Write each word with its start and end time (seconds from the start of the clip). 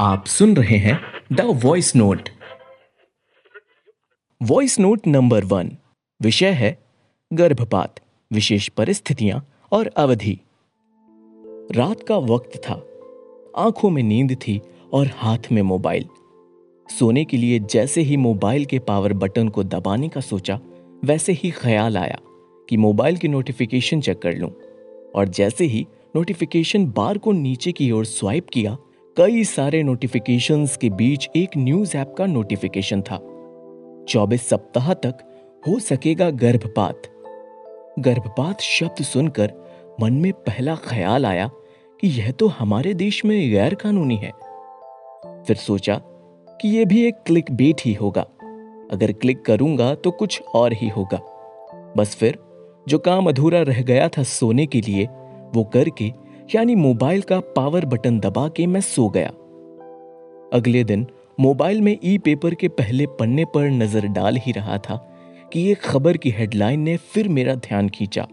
आप 0.00 0.26
सुन 0.26 0.56
रहे 0.56 0.76
हैं 0.76 1.00
the 1.32 1.40
voice 1.40 1.96
note. 1.96 2.28
Voice 4.42 4.80
note 4.80 5.06
number 5.06 5.44
one. 5.44 5.72
विषय 6.22 6.50
है 6.50 6.78
गर्भपात, 7.32 8.00
विशेष 8.32 8.68
परिस्थितियाँ 8.68 9.46
और 9.72 9.86
अवधि। 9.86 10.40
रात 11.72 12.02
का 12.02 12.16
वक्त 12.16 12.56
था। 12.56 12.86
आँखों 13.56 13.90
में 13.90 14.02
नींद 14.02 14.34
थी 14.34 14.60
और 14.92 15.10
हाथ 15.14 15.38
में 15.52 15.62
मोबाइल। 15.62 16.04
सोने 16.98 17.24
के 17.24 17.36
लिए 17.36 17.58
जैसे 17.58 18.00
ही 18.00 18.16
मोबाइल 18.16 18.64
के 18.64 18.78
पावर 18.78 19.12
बटन 19.12 19.48
को 19.48 19.64
दबाने 19.64 20.08
का 20.08 20.20
सोचा, 20.20 20.60
वैसे 21.04 21.32
ही 21.32 21.50
ख्याल 21.50 21.98
आया 21.98 22.18
कि 22.68 22.76
मोबाइल 22.76 23.16
की 23.16 23.28
नोटिफिकेशन 23.28 24.00
चेक 24.00 24.18
कर 24.18 24.36
लूँ। 24.36 24.52
और 25.14 25.28
जैसे 25.28 25.64
ही 25.64 25.86
नोटिफिकेशन 26.16 26.86
बार 26.86 27.18
को 27.18 27.32
नीचे 27.32 27.72
की 27.72 27.90
ओर 27.90 28.04
स्वाइप 28.04 28.48
किया 28.48 28.78
कई 29.20 29.44
सारे 29.44 29.82
नोटिफिकेशंस 29.82 30.76
के 30.76 30.90
बीच 30.90 31.28
एक 31.36 31.48
न्यूज़ 31.56 31.96
ऐप 31.96 32.14
का 32.18 32.26
नोटिफिकेशन 32.26 33.02
था। 33.02 33.16
24 34.08 34.48
सप्ताह 34.48 34.94
तक 34.94 35.14
हो 35.68 35.78
सकेगा 35.78 36.30
गर्भपात। 36.30 37.02
गर्भपात 37.98 38.60
शब्द 38.60 39.02
सुनकर 39.02 39.52
मन 40.00 40.12
में 40.12 40.32
पहला 40.32 40.74
ख्याल 40.74 41.26
आया 41.26 41.50
कि 42.00 42.08
यह 42.08 42.30
तो 42.30 42.46
हमारे 42.48 42.94
देश 42.94 43.24
में 43.24 43.50
गैर 43.50 43.74
कानूनी 43.74 44.16
है। 44.16 44.32
फिर 45.42 45.56
सोचा 45.56 45.94
कि 46.60 46.78
यह 46.78 46.84
भी 46.84 47.06
एक 47.06 47.14
क्लिक 47.26 47.50
बेट 47.50 47.76
ही 47.84 47.92
होगा। 47.92 48.22
अगर 48.90 49.12
क्लिक 49.12 49.42
करूँगा 49.42 49.94
तो 49.94 50.10
कुछ 50.10 50.42
और 50.54 50.72
ही 50.72 50.88
होगा। 50.88 51.20
बस 51.96 52.16
फिर 52.16 52.38
जो 52.88 52.98
काम 52.98 53.26
अधूरा 53.26 53.62
रह 53.62 53.82
गया 53.82 54.08
था 54.08 54.22
सोने 54.22 54.66
के 54.66 54.80
लिए, 54.80 55.04
वो 55.54 55.64
करके 55.64 56.29
यानी 56.54 56.74
मोबाइल 56.74 57.22
का 57.22 57.40
पावर 57.40 57.84
बटन 57.84 58.18
दबा 58.20 58.48
के 58.48 58.66
मैं 58.66 58.80
सो 58.80 59.08
गया। 59.08 59.28
अगले 60.52 60.84
दिन 60.84 61.06
मोबाइल 61.40 61.80
में 61.80 61.98
ई 62.04 62.18
पेपर 62.18 62.54
के 62.54 62.68
पहले 62.68 63.06
पन्ने 63.06 63.44
पर 63.44 63.68
नज़र 63.70 64.06
डाल 64.06 64.36
ही 64.36 64.52
रहा 64.52 64.78
था 64.78 64.96
कि 65.52 65.70
एक 65.72 65.80
खबर 65.80 66.16
की 66.16 66.30
हेडलाइन 66.30 66.80
ने 66.80 66.96
फिर 66.96 67.28
मेरा 67.28 67.54
ध्यान 67.54 67.88
खींचा। 67.88 68.26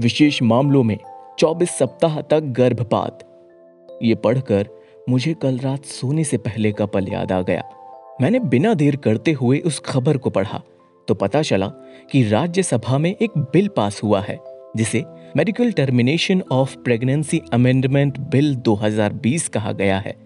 विशेष 0.00 0.42
मामलों 0.42 0.82
में 0.82 0.98
24 1.38 1.70
सप्ताह 1.70 2.20
तक 2.20 2.40
गर्भपात। 2.40 3.18
ये 4.02 4.14
पढ़कर 4.14 4.68
मुझे 5.08 5.34
कल 5.34 5.58
रात 5.58 5.84
सोने 5.84 6.24
से 6.24 6.36
पहले 6.36 6.72
का 6.72 6.86
पल 6.86 7.08
याद 7.08 7.32
आ 7.32 7.42
गया। 7.42 7.62
मैंने 8.20 8.38
बिना 8.38 8.74
देर 8.74 8.96
करते 8.96 9.32
हुए 9.32 9.58
उस 9.58 9.78
खबर 9.78 10.16
को 10.16 10.30
पढ़ा 10.30 10.62
तो 11.08 11.14
पता 11.14 11.42
चला 11.42 11.66
कि 12.10 12.28
राज्यसभा 12.28 12.98
में 12.98 13.14
एक 13.16 13.38
बिल 13.38 13.68
पास 13.68 14.02
हुआ 14.02 14.20
है। 14.20 14.51
जिसे 14.76 15.04
medical 15.36 15.72
termination 15.72 16.42
of 16.52 16.76
pregnancy 16.76 17.42
amendment 17.52 18.18
bill 18.18 18.54
2020 18.54 19.48
कहा 19.48 19.72
गया 19.72 19.98
है। 19.98 20.16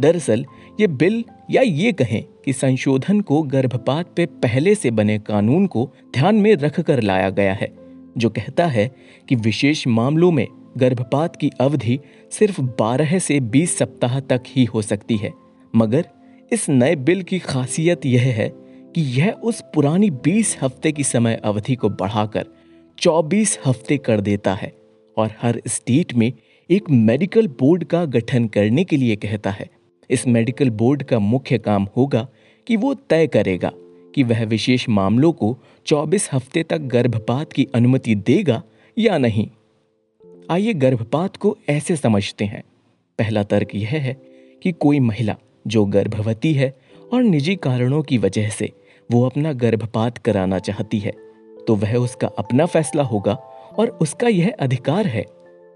दरअसल, 0.00 0.44
ये 0.80 0.86
बिल 0.86 1.24
या 1.50 1.62
ये 1.62 1.92
कहें 1.92 2.24
कि 2.44 2.52
संशोधन 2.52 3.20
को 3.20 3.42
गर्भपात 3.42 4.06
पे 4.16 4.26
पहले 4.26 4.74
से 4.74 4.90
बने 4.90 5.18
कानून 5.18 5.66
को 5.66 5.92
ध्यान 6.14 6.36
में 6.36 6.56
रखकर 6.56 7.02
लाया 7.02 7.30
गया 7.30 7.54
है, 7.54 7.72
जो 8.18 8.30
कहता 8.30 8.66
है 8.66 8.90
कि 9.28 9.34
विशेष 9.34 9.86
मामलों 9.86 10.30
में 10.30 10.46
गर्भपात 10.76 11.36
की 11.36 11.50
अवधि 11.60 12.00
सिर्फ़ 12.30 12.60
12 12.60 13.18
से 13.18 13.40
20 13.40 13.78
सप्ताह 13.78 14.20
तक 14.20 14.42
ही 14.48 14.64
हो 14.64 14.82
सकती 14.82 15.16
है। 15.16 15.32
मगर 15.76 16.06
इस 16.52 16.68
नए 16.68 16.96
बिल 16.96 17.22
की 17.22 17.38
खासियत 17.38 18.06
यह 18.06 18.22
है 18.22 18.52
कि 18.94 19.00
यह 19.00 19.30
उस 19.30 19.62
पुरानी 19.74 20.10
20 20.10 20.58
हफ़्ते 20.62 20.92
की 20.92 21.04
समय 21.04 21.40
अवधि 21.44 21.74
को 21.74 21.88
बढ़ाकर 21.88 22.46
24 22.98 23.58
हफ़्ते 23.66 23.96
कर 23.98 24.20
देता 24.20 24.54
है 24.54 24.72
और 25.16 25.30
हर 25.42 25.62
स्टेट 25.68 26.14
में 26.14 26.32
एक 26.70 26.90
मेडिकल 26.90 27.46
बोर्ड 27.46 27.84
का 27.84 28.04
गठन 28.04 28.46
करने 28.46 28.84
के 28.84 28.96
लिए 28.96 29.16
कहता 29.16 29.50
है। 29.50 29.68
इस 30.10 30.26
मेडिकल 30.26 30.70
बोर्ड 30.70 31.02
का 31.02 31.18
मुख्य 31.18 31.58
काम 31.58 31.86
होगा 31.96 32.28
कि 32.66 32.76
वो 32.76 32.94
तय 32.94 33.26
करेगा 33.26 33.72
कि 34.14 34.22
वह 34.22 34.44
विशेष 34.44 34.88
मामलों 34.88 35.32
को 35.32 35.58
24 35.86 36.28
हफ़्ते 36.32 36.62
तक 36.62 36.78
गर्भपात 36.78 37.52
की 37.52 37.66
अनुमति 37.74 38.14
देगा 38.14 38.62
या 38.98 39.18
नहीं। 39.18 39.48
आइए 40.50 40.74
गर्भपात 40.74 41.36
को 41.36 41.56
ऐसे 41.68 41.96
समझते 41.96 42.44
हैं। 42.44 42.62
पहला 43.18 43.42
तर्क 43.42 43.74
यह 43.74 43.88
है 43.88 44.16
कि 44.62 44.72
कोई 44.72 45.00
महिला 45.00 45.36
जो 45.66 45.84
गर्भवती 45.84 46.52
है 46.52 46.74
और 47.12 47.22
निजी 47.22 47.56
कारणों 47.56 48.02
की 48.02 48.18
वजह 48.18 48.48
से 48.48 48.72
वो 49.12 49.26
अपना 49.26 49.52
गर्भपात 49.52 50.18
कराना 50.18 50.58
चाहती 50.58 50.98
है 50.98 51.25
तो 51.66 51.76
वह 51.76 51.96
उसका 51.96 52.26
अपना 52.26 52.66
फैसला 52.66 53.02
होगा 53.02 53.32
और 53.78 53.88
उसका 53.88 54.28
यह 54.28 54.54
अधिकार 54.60 55.06
है। 55.06 55.24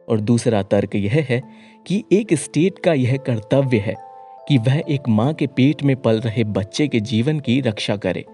और 0.08 0.20
दूसरा 0.20 0.62
तर्क 0.62 0.94
यह 0.94 1.26
है 1.28 1.42
कि 1.86 2.04
एक 2.12 2.34
स्टेट 2.34 2.78
का 2.78 2.92
यह 2.92 3.16
कर्तव्य 3.16 3.78
है 3.78 3.94
कि 4.48 4.58
वह 4.58 4.82
एक 4.88 5.08
माँ 5.08 5.34
के 5.34 5.46
पेट 5.46 5.82
में 5.82 5.96
पल 5.96 6.20
रहे 6.20 6.44
बच्चे 6.44 6.88
के 6.88 7.00
जीवन 7.00 7.40
की 7.40 7.60
रक्षा 7.60 7.96
करे। 7.96 8.24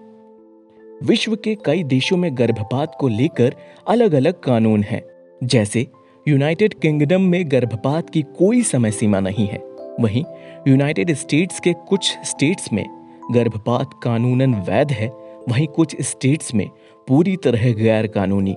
विश्व 1.03 1.35
के 1.35 1.57
कई 1.65 1.83
देशों 1.83 2.17
में 2.17 2.37
गर्भपात 2.37 2.97
को 2.99 3.07
लेकर 3.07 3.55
अलग 3.87 4.13
अलग 4.13 4.39
कानून 4.39 4.83
हैं। 4.83 5.01
जैसे, 5.43 5.87
यूनाइटेड 6.27 6.73
किंगडम 6.73 7.21
में 7.21 7.51
गर्भपात 7.51 8.09
की 8.09 8.21
कोई 8.21 8.61
समय 8.61 8.91
सीमा 8.91 9.19
नहीं 9.19 9.47
है। 9.47 9.59
वहीं, 9.99 10.23
यूनाइटेड 10.67 11.13
स्टेट्स 11.13 11.59
के 11.59 11.73
कुछ 11.73 12.17
स्टेट्स 12.23 12.73
में 12.73 12.85
गर्भपात 13.31 13.89
कानूनन 14.03 14.53
वैध 14.53 14.91
है 14.91 15.26
वहीं 15.49 15.67
कुछ 15.67 16.01
स्टेट्स 16.01 16.53
में 16.53 16.69
पूरी 17.07 17.35
तरह 17.35 17.71
गैर 17.73 18.07
कानूनी 18.07 18.55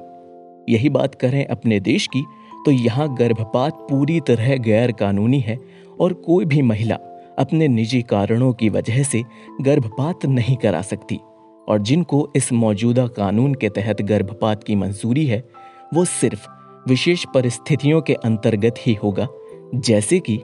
यही 0.72 0.88
बात 0.88 1.14
करें 1.14 1.44
अपने 1.46 1.80
देश 1.80 2.06
की 2.06 2.24
तो 2.64 2.70
यहाँ 2.70 3.14
गर्भपात 3.16 3.86
पूरी 3.90 4.20
तरह 4.20 4.56
गैर 4.56 4.92
कानूनी 4.92 5.40
है 5.40 5.58
और 6.00 6.12
कोई 6.12 6.44
भी 6.44 6.62
महिला 6.62 6.98
अपने 7.38 7.68
निजी 7.68 8.02
कारणों 8.02 8.52
की 8.52 8.68
वजह 8.68 9.02
से 9.02 9.22
गर्भपात 9.60 10.26
नहीं 10.26 10.56
करा 10.56 10.82
सकती। 10.82 11.20
और 11.68 11.78
जिनको 11.78 12.32
इस 12.36 12.52
मौजूदा 12.52 13.06
कानून 13.06 13.54
के 13.54 13.68
तहत 13.68 14.02
गर्भपात 14.02 14.64
की 14.64 14.74
मंजूरी 14.76 15.26
है, 15.26 15.48
वो 15.94 16.04
सिर्फ़ 16.04 16.48
विशेष 16.88 17.24
परिस्थितियों 17.34 18.00
के 18.00 18.14
अंतर्गत 18.14 18.74
ही 18.78 18.94
होगा, 18.94 19.28
जैसे 19.74 20.20
कि 20.20 20.34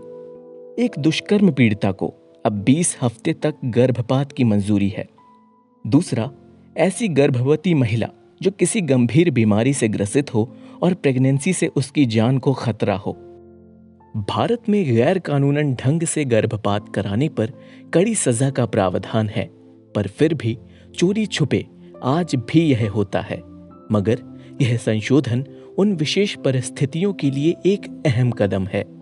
एक 0.84 0.90
दुष्कर्म 0.98 1.50
पीड़िता 1.50 1.92
को 1.92 2.14
अब 2.46 2.64
20 2.64 2.96
हफ़्ते 3.02 3.32
तक 3.32 3.54
गर्भपात 3.64 4.32
की 4.32 4.44
मंजूरी 4.44 4.88
है। 4.88 5.06
दूसरा, 5.86 6.30
ऐसी 6.76 7.08
गर्भवती 7.08 7.74
महिला 7.74 8.08
जो 8.42 8.50
किसी 8.50 8.80
गंभीर 8.80 9.30
बीमारी 9.30 9.72
से 9.74 9.88
ग्रसित 9.88 10.34
हो 10.34 10.56
और 10.82 10.94
प्रेगनेंसी 10.94 11.52
से 11.52 11.66
उसकी 11.66 12.06
जान 12.06 12.38
को 12.38 12.52
खतरा 12.52 12.96
हो। 12.96 13.12
भारत 14.16 14.62
में 14.68 14.94
गैर 14.94 15.18
कानूनन 15.18 15.74
ढंग 15.74 16.02
से 16.02 16.24
गर्भपात 16.24 16.94
कराने 16.94 17.28
पर 17.28 17.52
कड़ी 17.94 18.14
सजा 18.14 18.50
का 18.50 18.66
प्रावधान 18.66 19.28
है, 19.28 19.50
पर 19.94 20.06
फिर 20.06 20.34
भी 20.34 20.58
चोरी 20.94 21.26
छुपे 21.26 21.66
आज 22.04 22.34
भी 22.34 22.60
यह 22.60 22.90
होता 22.90 23.20
है। 23.20 23.42
मगर 23.92 24.22
यह 24.62 24.76
संशोधन 24.76 25.44
उन 25.78 25.92
विशेष 25.92 26.36
परिस्थितियों 26.36 27.12
के 27.12 27.30
लिए 27.30 27.54
एक 27.66 28.02
अहम 28.06 28.30
कदम 28.30 28.66
है। 28.66 28.95